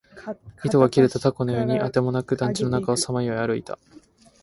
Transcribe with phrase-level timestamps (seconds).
[0.65, 3.77] 糸が切れた凧のようにあてもなく、団地の中をさまよい歩いた